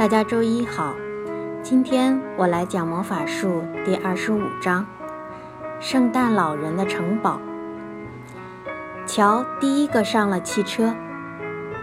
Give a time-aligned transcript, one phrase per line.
[0.00, 0.94] 大家周一好，
[1.62, 4.86] 今天我来讲魔法术第二十五章：
[5.78, 7.38] 圣诞老人的城堡。
[9.04, 10.94] 乔第一个上了汽车，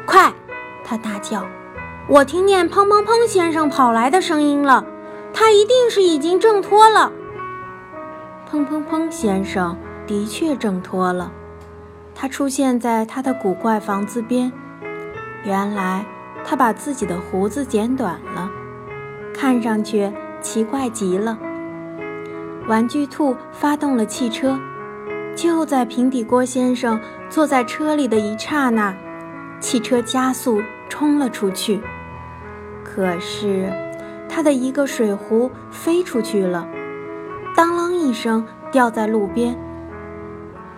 [0.07, 0.33] 快！
[0.83, 1.45] 他大叫
[2.09, 4.83] ：“我听见砰砰砰先生跑来的声音了，
[5.31, 7.11] 他一定是已经挣脱了。”
[8.49, 11.31] 砰砰砰先生的确挣脱了，
[12.15, 14.51] 他出现在他的古怪房子边。
[15.43, 16.03] 原来。
[16.49, 18.49] 他把自己的胡子剪短了，
[19.33, 20.09] 看上去
[20.41, 21.37] 奇怪极了。
[22.69, 24.57] 玩具兔发动了汽车，
[25.35, 26.97] 就在平底锅先生
[27.29, 28.95] 坐在车里的一刹那，
[29.59, 31.81] 汽车加速冲了出去。
[32.81, 33.69] 可是，
[34.29, 36.65] 他的一个水壶飞出去了，
[37.57, 39.53] 当啷一声掉在路边。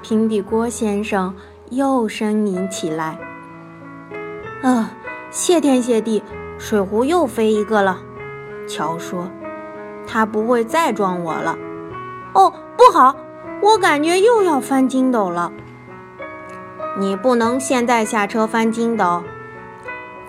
[0.01, 1.35] 平底锅先生
[1.69, 3.19] 又呻吟起来
[4.63, 4.93] ：“啊！”
[5.31, 6.23] 谢天谢地，
[6.58, 7.99] 水壶又飞一个了。
[8.67, 9.30] 乔说
[10.08, 11.58] ：“他不会再撞我了。”
[12.33, 13.16] 哦，不好，
[13.61, 15.52] 我感觉又要翻筋斗了。
[16.97, 19.23] 你不能现在下车翻筋斗。”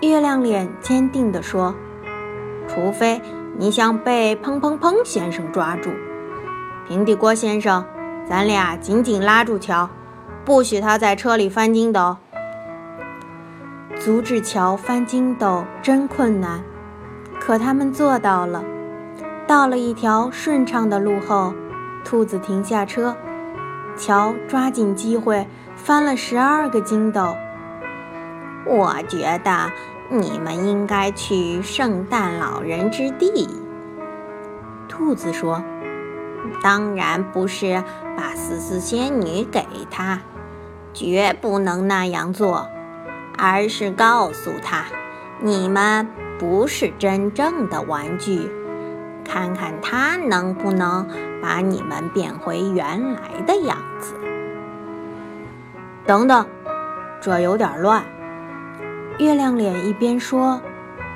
[0.01, 1.75] 月亮脸坚定地说
[2.67, 3.21] ：“除非
[3.57, 5.89] 你想被砰砰砰先生抓住。”
[6.87, 7.85] 平底锅先生，
[8.27, 9.89] 咱俩紧紧拉住乔，
[10.43, 12.17] 不许他在车里翻筋斗。
[14.03, 16.63] 阻止乔翻筋斗真困难，
[17.39, 18.63] 可他们做到了。
[19.45, 21.53] 到了一条顺畅的路后，
[22.03, 23.15] 兔子停下车，
[23.95, 27.35] 乔抓紧机会翻了十二个筋斗。
[28.65, 29.71] 我觉得
[30.09, 33.47] 你们应该去圣诞老人之地。
[34.89, 35.63] 兔子说
[36.63, 37.83] ：“当然不是
[38.17, 40.19] 把丝丝仙女给他，
[40.91, 42.67] 绝不能那样做。”
[43.43, 44.85] 而是告诉他，
[45.39, 48.47] 你们不是真正的玩具，
[49.25, 51.07] 看看他能不能
[51.41, 54.13] 把你们变回原来的样子。
[56.05, 56.45] 等等，
[57.19, 58.03] 这有点乱。
[59.17, 60.61] 月亮脸一边说，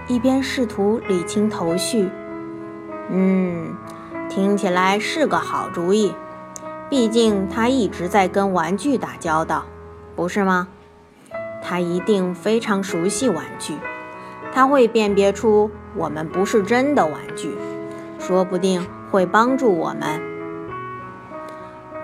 [0.08, 2.10] 一边试图理清头绪。
[3.12, 3.76] 嗯，
[4.28, 6.12] 听起来是个好主意，
[6.90, 9.66] 毕竟他一直在跟玩具打交道，
[10.16, 10.68] 不是吗？
[11.68, 13.74] 他一定非常熟悉玩具，
[14.54, 17.58] 他会辨别出我们不是真的玩具，
[18.20, 20.22] 说不定会帮助我们。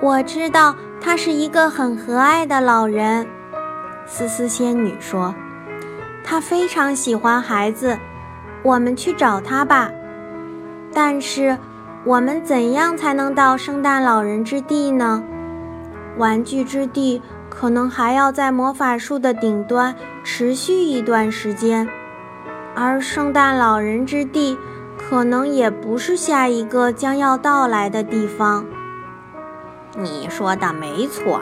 [0.02, 3.28] 我知道他是一个很和蔼的老人，
[4.08, 5.36] 思思仙女说，
[6.24, 7.96] 他非常喜欢孩子。
[8.64, 9.92] 我们去找他吧。
[10.92, 11.58] 但是，
[12.04, 15.24] 我们怎样才能到圣诞老人之地呢？
[16.18, 17.22] 玩具之地。
[17.52, 21.88] 可能还要在魔法树的顶端持续一段时间，
[22.74, 24.58] 而圣诞老人之地
[24.98, 28.66] 可能也不是下一个将要到来的地方。
[29.96, 31.42] 你说的没错，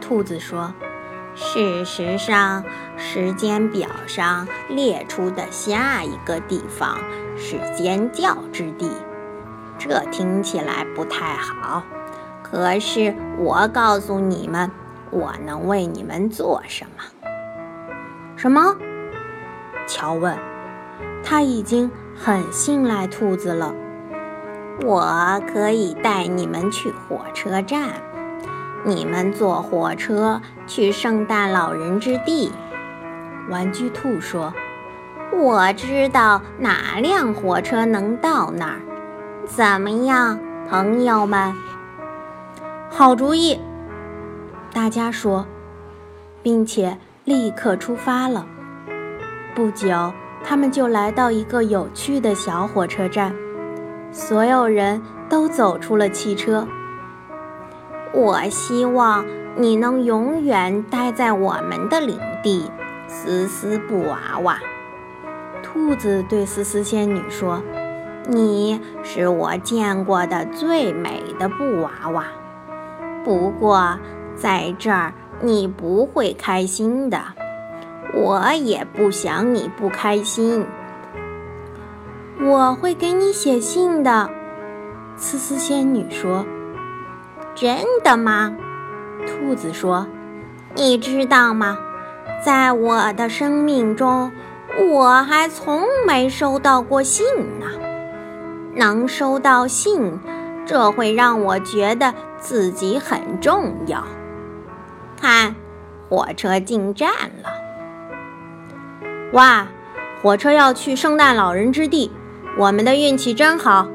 [0.00, 0.72] 兔子说。
[1.34, 2.62] 事实上，
[2.98, 6.98] 时间表上列出的下一个地方
[7.38, 8.90] 是尖叫之地，
[9.78, 11.82] 这听起来不太好。
[12.42, 14.70] 可是我告诉你们。
[15.12, 17.04] 我能为你们做什么？
[18.34, 18.74] 什么？
[19.86, 20.36] 乔问。
[21.22, 23.72] 他已经很信赖兔子了。
[24.84, 27.90] 我可以带你们去火车站，
[28.84, 32.50] 你们坐火车去圣诞老人之地。
[33.50, 34.52] 玩具兔说
[35.30, 38.80] ：“我知道哪辆火车能到那儿。
[39.46, 41.54] 怎么样，朋友们？
[42.90, 43.60] 好主意。”
[44.74, 45.46] 大家说，
[46.42, 46.96] 并且
[47.26, 48.46] 立刻出发了。
[49.54, 50.10] 不久，
[50.42, 53.34] 他们就来到一个有趣的小火车站，
[54.10, 56.66] 所有人都走出了汽车。
[58.14, 62.70] 我希望你能永远待在我们的领地，
[63.06, 64.58] 思思布娃娃。
[65.62, 67.62] 兔子对思思仙女说
[68.26, 72.24] ：“你是我见过的最美的布娃娃。
[73.22, 73.98] 不过。”
[74.42, 77.22] 在这儿，你不会开心的，
[78.12, 80.66] 我也不想你不开心。
[82.40, 84.28] 我会给你写信的，
[85.16, 86.44] 思思仙女说。
[87.54, 88.52] 真的吗？
[89.24, 90.08] 兔子说。
[90.74, 91.78] 你知道吗？
[92.44, 94.32] 在我的生命中，
[94.90, 97.24] 我还从没收到过信
[97.60, 97.66] 呢。
[98.74, 100.18] 能收到信，
[100.66, 104.02] 这会让我觉得自己很重要。
[105.22, 105.54] 看，
[106.08, 107.08] 火车进站
[107.44, 107.48] 了！
[109.34, 109.68] 哇，
[110.20, 112.10] 火车要去圣诞老人之地，
[112.58, 113.86] 我们的运气真好。”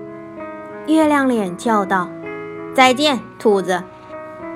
[0.87, 2.09] 月亮脸叫道
[2.73, 3.83] ：“再见，兔子，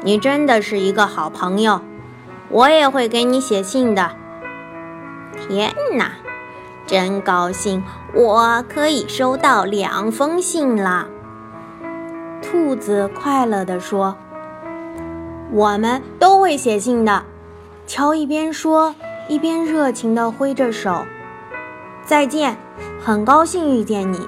[0.01, 1.81] 你真的是一个好朋友。
[2.47, 4.11] 我也会给你写信的。”
[5.45, 6.13] 天哪，
[6.87, 7.83] 真高兴，
[8.13, 11.09] 我可以收到两封信了。
[12.41, 14.15] 兔子快乐地说
[15.51, 17.23] ：“我们都会写信的。”
[17.85, 18.95] 乔一边说，
[19.27, 21.05] 一边热情地挥着手。
[22.05, 22.57] “再见，
[23.03, 24.27] 很高兴遇见你。”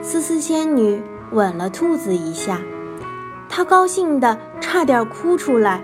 [0.00, 1.02] 思思仙女
[1.32, 2.60] 吻了兔子一下，
[3.48, 5.82] 她高兴得差点哭出来。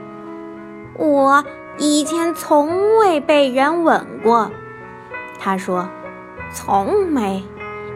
[0.94, 1.44] 我
[1.78, 4.50] 以前从未被人吻过，
[5.38, 5.88] 她说
[6.52, 7.42] ：“从没，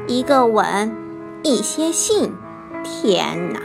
[0.06, 0.96] 一个吻，
[1.42, 2.32] 一些信。”
[2.82, 3.60] 天哪，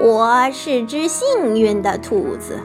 [0.00, 2.60] 我是只幸运的兔子。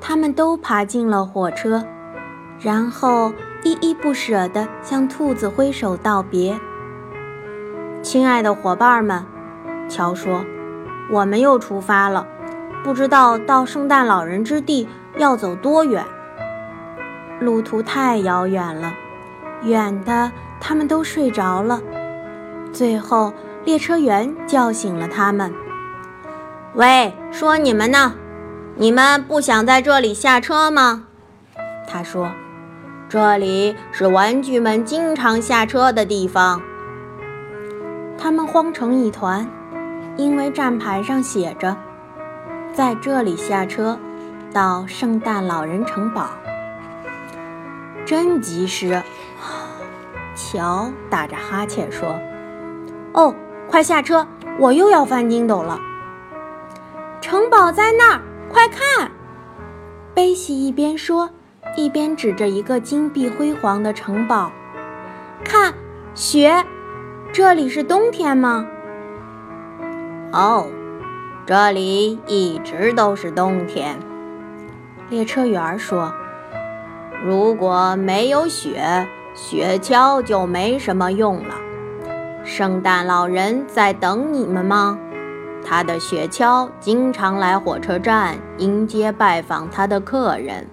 [0.00, 1.84] 他们都爬进了火车，
[2.60, 3.32] 然后
[3.64, 6.56] 依依不舍地向兔子挥手道别。
[8.00, 9.24] 亲爱的伙伴们，
[9.88, 10.44] 乔说
[11.10, 12.28] ：“我们又出发了，
[12.84, 14.88] 不知道到圣诞老人之地
[15.18, 16.04] 要走多远。
[17.40, 18.92] 路途太遥远了，
[19.64, 20.30] 远的
[20.60, 21.82] 他们都睡着了。
[22.72, 23.32] 最后。”
[23.64, 25.54] 列车员叫醒了他们。
[26.74, 28.14] “喂，说你们呢？
[28.76, 31.04] 你们不想在这里下车吗？”
[31.86, 32.30] 他说
[33.10, 36.62] ，“这里是玩具们经常下车的地方。”
[38.16, 39.46] 他们慌成一团，
[40.16, 41.76] 因为站牌上写着
[42.72, 43.98] ：“在这里下车，
[44.52, 46.30] 到圣诞老人城堡。”
[48.06, 49.02] 真及时！
[50.34, 52.18] 乔打着哈欠说
[53.12, 53.34] ：“哦。”
[53.68, 54.26] 快下车！
[54.58, 55.78] 我又要翻筋斗了。
[57.32, 58.20] 城堡在那儿，
[58.50, 59.10] 快看！
[60.12, 61.30] 贝西一边说，
[61.78, 64.52] 一边指着一个金碧辉煌的城堡。
[65.42, 65.72] 看，
[66.14, 66.62] 雪！
[67.32, 68.66] 这里是冬天吗？
[70.30, 70.66] 哦，
[71.46, 73.98] 这里一直都是冬天。
[75.08, 76.12] 列车员说
[77.24, 81.54] ：“如果没有雪，雪橇就没什么用了。”
[82.44, 84.98] 圣诞老人在等你们吗？
[85.64, 90.66] 他的雪橇经常来火车站迎接拜访他的客人。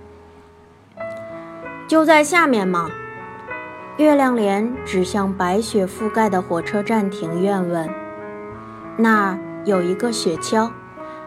[1.87, 2.89] 就在下面吗？
[3.97, 7.89] 月亮脸指向白雪覆盖的火车站庭院问
[8.95, 10.69] ：“那儿有一个雪橇，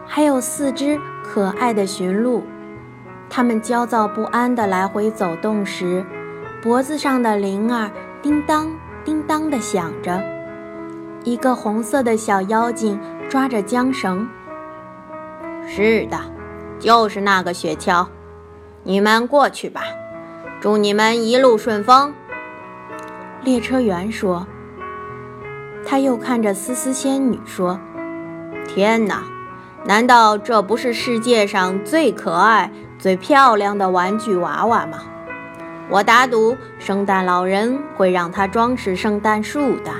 [0.07, 2.43] 还有四只可爱的驯鹿。
[3.29, 6.05] 它们焦躁不安地来回走动时，
[6.61, 8.71] 脖子上的铃儿叮当
[9.03, 10.19] 叮当地响着。”
[11.23, 14.27] 一个红色的小妖精抓着缰绳。
[15.67, 16.19] 是的，
[16.79, 18.07] 就是那个雪橇。
[18.83, 19.81] 你们过去吧，
[20.59, 22.13] 祝你们一路顺风。
[23.43, 24.45] 列车员说。
[25.85, 27.77] 他又看着丝丝仙女说
[28.65, 29.23] ：“天哪，
[29.85, 34.99] 难道这不是世界上最可爱、最漂亮的玩具娃娃吗？
[35.89, 39.91] 我打赌，圣诞老人会让它装饰圣诞树的。”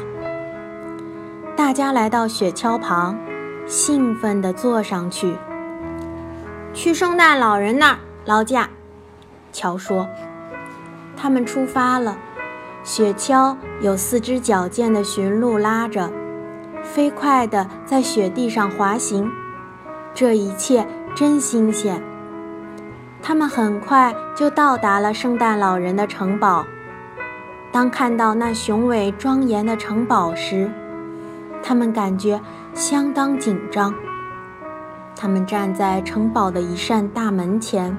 [1.55, 3.15] 大家来到雪橇旁，
[3.67, 5.35] 兴奋地坐上去。
[6.73, 8.69] 去圣诞老人那儿劳驾，
[9.51, 10.07] 乔说。
[11.15, 12.17] 他们出发了。
[12.83, 16.11] 雪橇有四只矫健的驯鹿拉着，
[16.81, 19.31] 飞快地在雪地上滑行。
[20.13, 22.01] 这一切真新鲜。
[23.21, 26.65] 他们很快就到达了圣诞老人的城堡。
[27.71, 30.69] 当看到那雄伟庄严的城堡时，
[31.63, 32.39] 他们感觉
[32.73, 33.91] 相当紧张。
[35.15, 37.97] 他们站在城堡的一扇大门前，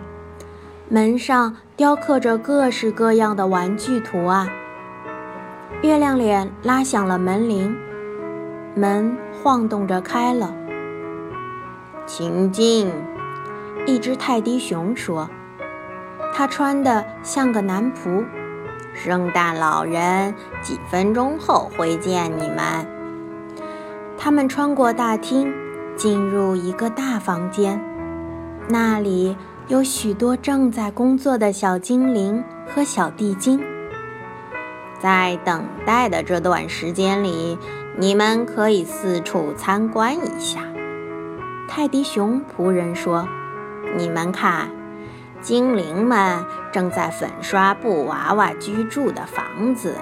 [0.88, 4.49] 门上雕刻着各式各样的玩具图案。
[5.83, 7.75] 月亮脸拉响了门铃，
[8.75, 10.54] 门晃动着开了。
[12.06, 12.92] 请进，
[13.87, 15.28] 一只泰迪熊说
[16.35, 18.25] ：“他穿的像个男仆。
[18.92, 22.87] 圣诞老人几分钟后会见你们。”
[24.25, 25.52] 他们穿过大厅，
[25.97, 27.78] 进入一个大房间，
[28.71, 29.37] 那里
[29.69, 33.62] 有许多正在工作的小精灵和小地精。
[34.99, 37.59] 在等待的这段时间里，
[37.99, 40.61] 你们可以四处参观一下。
[41.69, 43.28] 泰迪熊仆人说
[43.95, 44.71] ：“你们看，
[45.43, 49.97] 精灵们正在粉刷布娃娃居住的房子。”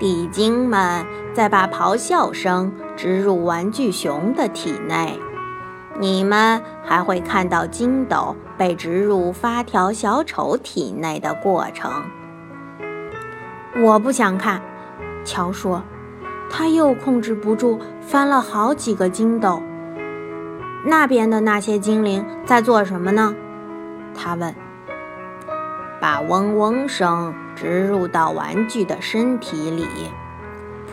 [0.00, 1.04] 地精们
[1.38, 5.20] 再把咆哮声植入玩具熊的体内，
[6.00, 11.92] 你们还会看到筋斗被植入发条小丑体内的过程。
[13.84, 14.60] 我不想看。
[15.24, 15.80] 乔说，
[16.50, 19.62] 他又控制不住翻了好几个筋斗。
[20.84, 23.32] 那边的那些精灵在做什么呢？
[24.12, 24.52] 他问。
[26.00, 29.86] 把嗡嗡声植入到玩具的身体里，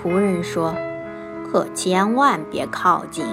[0.05, 0.75] 仆人说。
[1.51, 3.25] 可千万别靠近，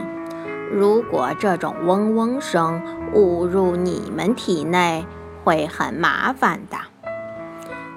[0.70, 2.80] 如果这种嗡嗡声
[3.12, 5.04] 误入你们体内，
[5.42, 6.76] 会很麻烦的。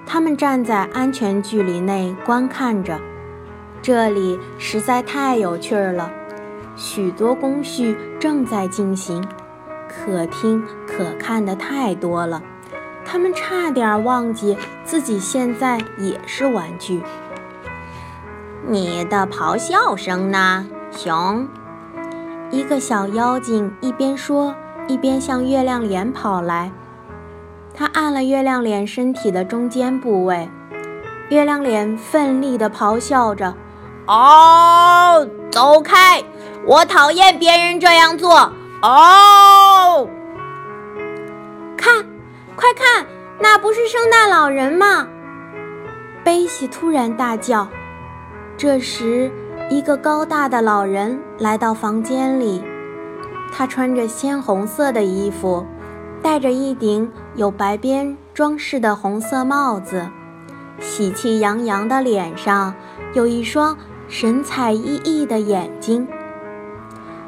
[0.08, 3.00] 他们站在安全距离内观看着，
[3.84, 6.12] 这里实在太有趣了。
[6.76, 9.24] 许多工序正在进行，
[9.88, 12.42] 可听可看的太多了，
[13.06, 17.02] 他们差点忘记自己现在也是玩具。
[18.68, 21.48] 你的咆哮声呢，熊？
[22.50, 24.56] 一个小妖精一边说，
[24.88, 26.72] 一边向月亮脸跑来。
[27.76, 30.50] 他按了月亮脸身体的中间部位，
[31.30, 33.54] 月亮脸奋力地咆哮着
[34.08, 36.24] ：“哦，走开！”
[36.66, 38.52] 我讨厌别人这样做。
[38.82, 40.08] 哦，
[41.78, 42.04] 看，
[42.56, 43.06] 快看，
[43.40, 45.08] 那不是圣诞老人吗？
[46.24, 47.68] 贝西突然大叫。
[48.58, 49.30] 这时，
[49.70, 52.64] 一个高大的老人来到房间里，
[53.52, 55.66] 他穿着鲜红色的衣服，
[56.22, 60.08] 戴着一顶有白边装饰的红色帽子，
[60.80, 62.74] 喜气洋洋的脸上
[63.14, 66.08] 有一双神采奕奕的眼睛。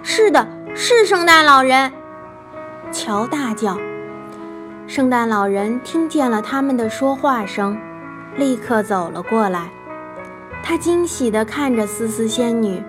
[0.01, 1.91] 是的，是圣诞老人！
[2.93, 3.77] 乔大叫。
[4.87, 7.77] 圣诞老人听见了他们的说话声，
[8.37, 9.69] 立刻走了过来。
[10.67, 12.83] 他惊喜地看着思思仙女。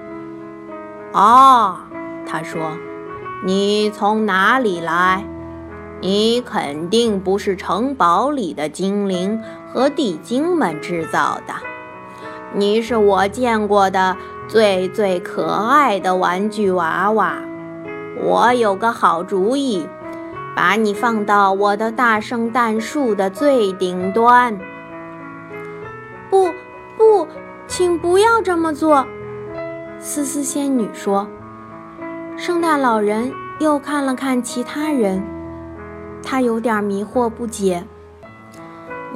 [1.13, 1.87] 啊，
[2.27, 2.77] 他说
[3.47, 5.25] ：“你从哪里来？
[6.01, 9.41] 你肯定不是城堡里的精灵
[9.73, 11.55] 和地精们制造的。
[12.53, 14.17] 你是我见过的。”
[14.49, 17.35] 最最可爱的玩具娃娃，
[18.23, 19.87] 我有个好主意，
[20.57, 24.59] 把你放到我的大圣诞树的最顶端。
[27.79, 29.07] 请不要这么做，
[30.01, 31.29] 思思仙女说。
[32.37, 35.23] 圣诞老人又看了看其他人，
[36.21, 37.85] 他有点迷惑不解。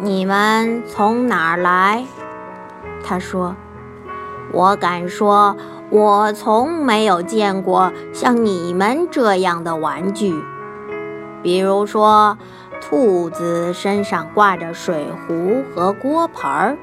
[0.01, 2.05] 你们从哪儿来？
[3.03, 3.57] 他说。
[4.53, 5.57] 我敢说，
[5.91, 10.41] 我从没有见过像你们这样的玩具。
[11.43, 12.39] 比如说，
[12.81, 16.79] 兔子身上挂着水壶和锅盆儿，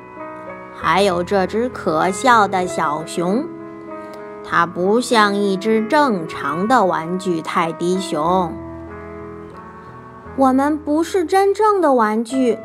[0.81, 3.45] 还有这只可笑的小熊，
[4.43, 8.53] 它不像一只正常的玩具泰迪熊。
[10.37, 12.57] 我们不是真正的玩具，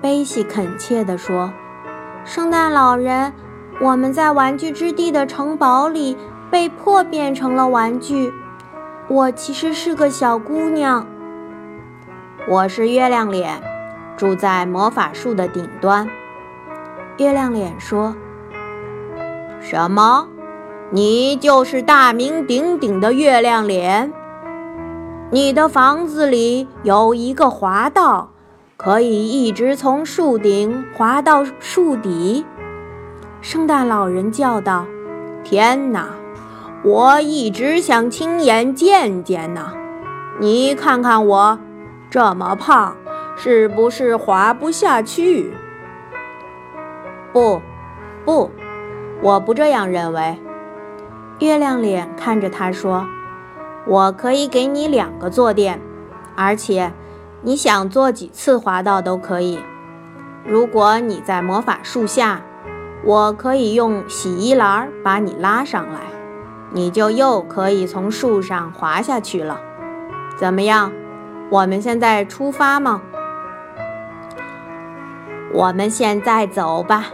[0.00, 1.52] 贝西恳切地说
[2.24, 3.32] ：“圣诞老人。”
[3.80, 6.16] 我们在玩具之地的城堡里
[6.50, 8.32] 被迫变成了玩具。
[9.08, 11.04] 我其实是个小姑娘。
[12.46, 13.60] 我是月亮脸，
[14.16, 16.08] 住在魔法树的顶端。
[17.22, 18.16] 月亮脸说
[19.62, 20.26] ：“什么？
[20.90, 24.12] 你就是大名鼎鼎的月亮脸？
[25.30, 28.30] 你的房子里有一个滑道，
[28.76, 32.44] 可以一直从树顶滑到树底。”
[33.40, 34.84] 圣诞老人叫道
[35.44, 36.08] ：“天哪，
[36.82, 39.72] 我一直想亲眼见见呢！
[40.40, 41.56] 你看看我，
[42.10, 42.96] 这么胖，
[43.36, 45.52] 是不是滑不下去
[47.32, 47.60] ？”“不，
[48.24, 48.50] 不，
[49.22, 50.38] 我不这样认为。”
[51.40, 53.06] 月亮脸看着他说
[53.86, 55.80] ：“我可以给你两个坐垫，
[56.36, 56.92] 而且
[57.40, 59.58] 你想坐几次滑道都可以。
[60.44, 62.42] 如果你在魔法树下。”
[63.04, 65.98] 我可以用洗衣篮把你拉上来，
[66.70, 69.60] 你就又可以从树上滑下去了。
[70.36, 70.92] 怎么样？
[71.50, 73.02] 我们现在出发吗？
[75.52, 77.06] 我们现在走吧。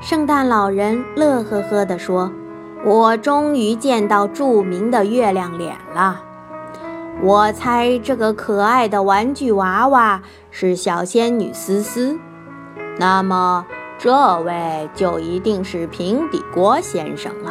[0.00, 2.30] 圣诞老人乐呵呵地说
[2.84, 6.22] ：“我终于见到著名的月亮脸了。
[7.22, 12.18] 我猜这个可爱的玩具娃娃是小仙女思思。
[12.98, 13.66] 那么。”
[13.98, 17.50] 这位就一定是平底锅先生了。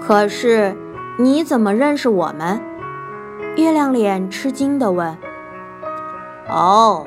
[0.00, 0.76] 可是
[1.20, 2.60] 你怎么认识我们？
[3.54, 5.16] 月亮脸吃惊地问。
[6.50, 7.06] “哦，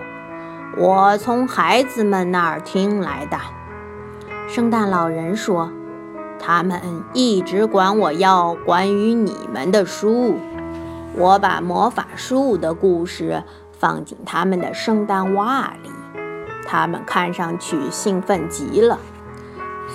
[0.78, 3.38] 我从孩子们那儿听来的。”
[4.48, 5.72] 圣诞老人说
[6.40, 6.80] ，“他们
[7.14, 10.36] 一直管我要关于你们的书。
[11.14, 15.90] 我把魔法树的故事放进他们的圣诞袜里。”
[16.70, 19.00] 他们看上去兴奋极了，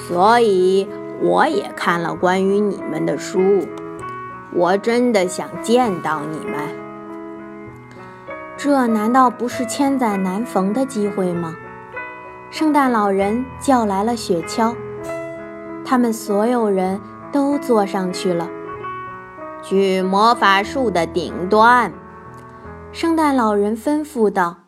[0.09, 0.89] 所以
[1.21, 3.69] 我也看了关于你们的书。
[4.55, 6.82] 我真的想见到你们。
[8.65, 11.57] 这难道不是千载难逢的机会吗？
[12.49, 14.77] 圣诞老人叫来了雪橇，
[15.85, 17.01] 他们所有人
[17.33, 18.49] 都坐上去了。
[19.65, 21.93] 去魔法树的顶端，
[22.93, 24.59] 圣诞老人吩咐道。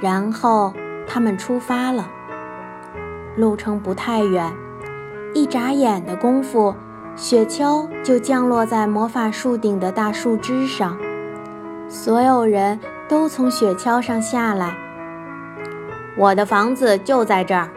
[0.00, 0.72] 然后
[1.04, 2.08] 他们出发了。
[3.36, 4.52] 路程不太远，
[5.34, 6.76] 一眨眼的功夫，
[7.16, 10.96] 雪橇就降落在魔法树顶的大树枝上。
[11.88, 12.78] 所有人
[13.10, 14.72] 都从雪橇上下来。
[16.16, 17.68] 我的房子就在这儿。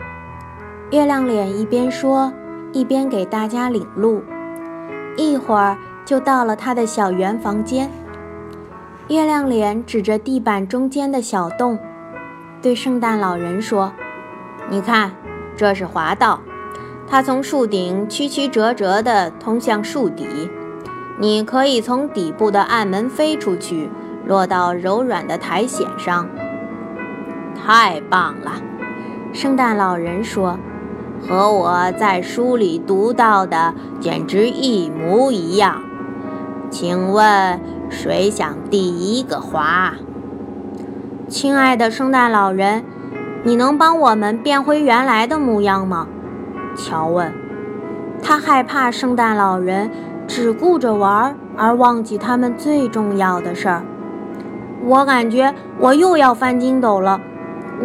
[0.92, 2.32] 月亮脸一边说，
[2.72, 4.24] 一边给大家领路。
[5.18, 5.76] 一会儿
[6.06, 7.90] 就到了他的小圆房间。
[9.08, 11.80] 月亮脸指着地板中间的小洞。
[12.62, 13.92] 对圣诞老人说
[14.70, 15.14] ：“你看，
[15.58, 16.42] 这是滑道，
[17.08, 20.28] 它从树顶曲曲折折地通向树底。
[21.18, 23.90] 你可以从底部的暗门飞出去，
[24.26, 26.28] 落到柔软的苔藓上。
[27.56, 28.62] 太棒了！”
[29.34, 30.60] 圣诞老人说
[31.28, 35.82] ：“和我在书里读到的简直一模一样。
[36.70, 39.94] 请问谁想第一个滑？”
[41.30, 42.84] 亲爱的圣诞老人，
[43.44, 46.08] 你能帮我们变回原来的模样吗？
[46.76, 47.34] 乔问。
[48.22, 49.90] 他害怕圣诞老人
[50.28, 53.84] 只顾着玩而忘记他们最重要的事儿。
[54.86, 57.20] 我感觉我又要翻筋斗了，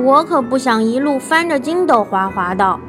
[0.03, 2.81] 我可不想一路翻着筋斗滑滑道。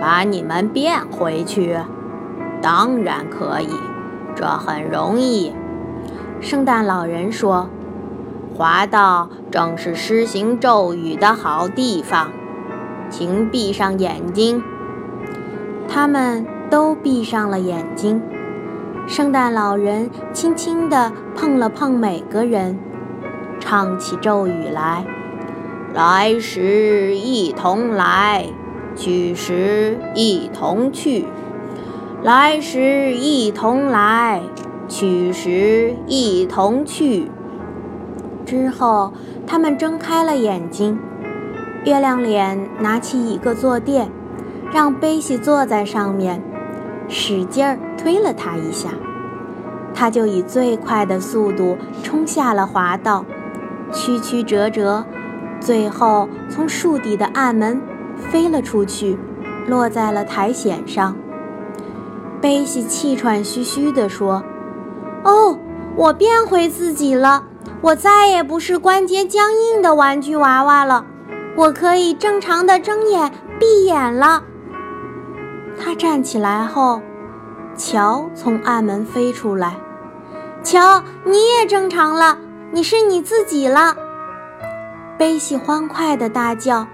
[0.00, 1.76] 把你们变回去？
[2.62, 3.74] 当然可以，
[4.34, 5.52] 这很容易。
[6.40, 7.68] 圣诞老人说。
[8.54, 12.32] 滑道正是施行咒语的好地方，
[13.08, 14.64] 请闭上眼睛。
[15.88, 18.20] 他们都闭上了眼睛。
[19.08, 22.78] 圣诞老人轻轻地碰了碰每个人，
[23.58, 25.02] 唱起咒语来
[25.94, 28.44] ：“来时一同来，
[28.94, 31.24] 去时一同去。
[32.22, 34.42] 来时一同来，
[34.88, 37.30] 去时一同去。”
[38.44, 39.14] 之后，
[39.46, 40.98] 他们睁开了眼睛。
[41.86, 44.10] 月亮脸拿起一个坐垫，
[44.70, 46.42] 让贝西坐在上面，
[47.08, 48.90] 使劲儿推了他一下，
[49.94, 53.24] 他就以最快的速度冲下了滑道，
[53.92, 55.04] 曲曲折折，
[55.60, 57.80] 最后从树底的暗门
[58.16, 59.18] 飞了出去，
[59.66, 61.16] 落在了苔藓上。
[62.40, 64.44] 贝西气喘吁吁地说
[65.24, 65.58] ：“哦，
[65.96, 67.44] 我变回自己了。”
[67.80, 71.04] 我再也不是关节僵硬的玩具娃娃了，
[71.54, 74.42] 我可以正常的睁眼闭眼了。
[75.80, 77.00] 他站起来后，
[77.76, 79.76] 乔从暗门飞出来。
[80.62, 82.38] 乔，你也正常了，
[82.72, 83.96] 你是你自己了。
[85.16, 86.86] 贝西欢快地大叫：“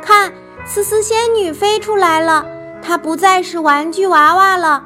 [0.00, 0.32] 看，
[0.64, 2.46] 思思仙女飞出来了，
[2.80, 4.84] 她不再是玩具娃娃了。”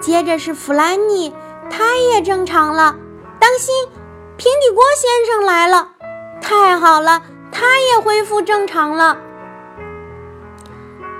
[0.00, 1.34] 接着是弗兰妮，
[1.70, 2.96] 她也正常了。
[3.38, 3.74] 当心，
[4.36, 5.88] 平底锅先生来了！
[6.40, 9.16] 太好了，他也恢复正常了。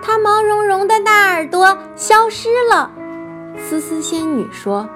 [0.02, 2.90] 它毛茸茸的大耳朵消失了。
[3.56, 4.88] 思思仙女说：“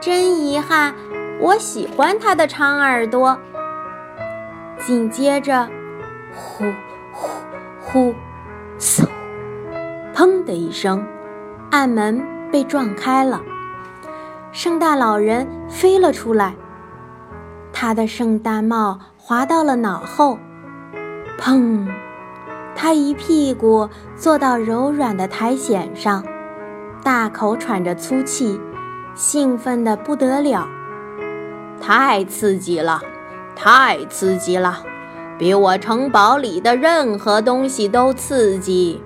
[0.00, 0.94] 真遗憾，
[1.40, 3.38] 我喜欢它的长耳朵。”
[4.80, 5.68] 紧接着，
[6.34, 6.64] 呼
[7.12, 7.28] 呼
[7.80, 8.14] 呼，
[8.78, 9.06] 嗖！
[10.14, 11.04] 砰的一声，
[11.70, 13.42] 暗门被撞开了。
[14.50, 16.54] 圣诞老人飞了出来，
[17.72, 20.38] 他的圣诞帽滑到了脑后，
[21.38, 21.86] 砰！
[22.80, 26.24] 他一屁股坐到柔软的苔藓上，
[27.02, 28.60] 大口喘着粗气，
[29.16, 30.68] 兴奋得不得了。
[31.80, 33.02] 太刺激了，
[33.56, 34.78] 太刺激了，
[35.36, 39.02] 比我城堡里的任何东西都刺激！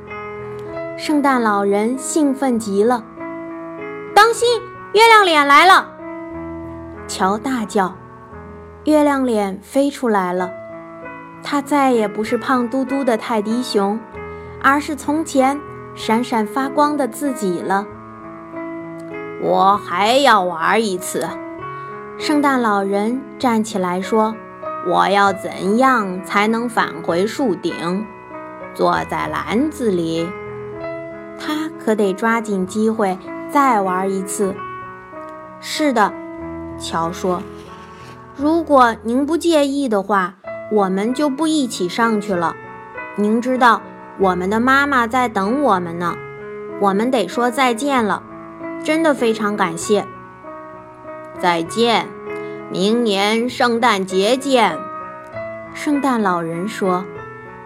[0.99, 3.03] 圣诞老人兴奋极了，
[4.15, 4.61] 当心！
[4.93, 5.89] 月亮脸来了！
[7.09, 7.95] 乔大叫。
[8.85, 10.51] 月亮脸飞出来了，
[11.43, 13.99] 它再也不是胖嘟嘟的泰迪熊，
[14.63, 15.61] 而是从前
[15.95, 17.87] 闪闪发光的自己了。
[19.43, 21.29] 我还要玩一次！
[22.19, 24.35] 圣诞老人站起来说
[24.87, 28.07] ：“我要怎样才能返回树顶，
[28.73, 30.29] 坐在篮子里？
[31.39, 33.19] 他可得抓紧机会
[33.51, 34.55] 再玩一次。”
[35.61, 36.13] 是的，
[36.79, 37.43] 乔说
[38.37, 40.35] ：“如果您不介意的话，
[40.73, 42.57] 我们就不一起上去了。
[43.17, 43.83] 您知道，
[44.19, 46.17] 我们的妈妈在等我们呢。
[46.81, 48.23] 我们得说再见了，
[48.83, 50.07] 真的非常感谢。
[51.39, 52.09] 再见，
[52.71, 54.79] 明年圣诞节见。
[55.75, 57.05] 圣诞老人说：“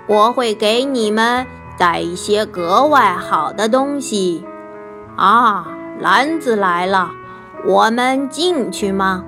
[0.09, 1.47] 我会给你们
[1.79, 4.45] 带一些格外好的东西。”
[5.17, 5.69] 啊，
[6.01, 7.13] 篮子来了，
[7.65, 9.25] 我们进去吗？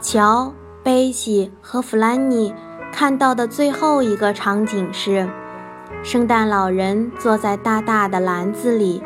[0.00, 0.52] 瞧，
[0.84, 2.54] 贝西和弗兰妮
[2.92, 5.26] 看到的最后一个场景是。
[6.02, 9.02] 圣诞老人坐在大大的篮子里，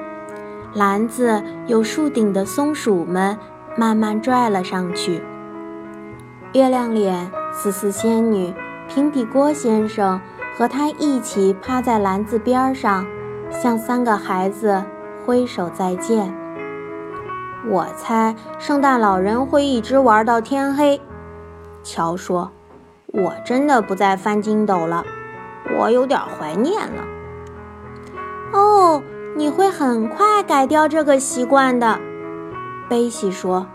[0.74, 3.38] 篮子有树顶的松鼠们
[3.76, 5.22] 慢慢拽了上去。
[6.52, 8.52] 月亮脸、思思仙女、
[8.88, 10.20] 平底锅先生
[10.56, 13.06] 和他一起趴在篮子边上，
[13.52, 14.82] 向三个孩子
[15.24, 16.34] 挥手再见。
[17.68, 21.00] 我猜圣诞老人会一直玩到天黑。
[21.88, 22.53] 乔说
[23.14, 25.03] ：“我真的不再翻筋斗了。”
[25.79, 27.03] 我有点怀念了。
[28.53, 29.03] 哦，
[29.35, 31.98] 你会很快改掉这个习惯的，
[32.90, 33.66] 贝西说。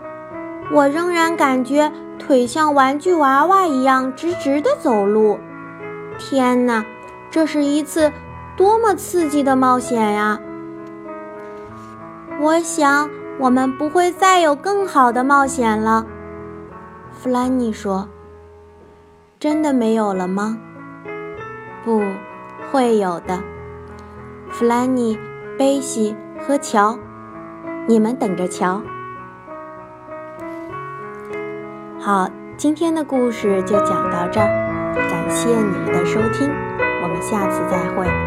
[0.70, 5.38] 我仍然感觉腿像玩具娃娃一样直直的走路。
[6.18, 6.84] 天哪，
[7.30, 8.12] 这是一次
[8.56, 10.38] 多么刺激的冒险呀！
[12.40, 16.06] 我想我们不会再有更好的冒险了，
[17.14, 18.08] 弗兰妮说。
[19.40, 20.56] 真的没有了吗？
[21.84, 22.00] 不
[22.72, 23.42] 会有的，
[24.48, 25.18] 弗兰妮、
[25.58, 26.98] 贝西和乔，
[27.86, 28.80] 你们等着瞧。
[32.00, 36.50] 好，今天的故事就讲到这儿，感谢你们的收听，
[37.02, 38.23] 我们下次再会。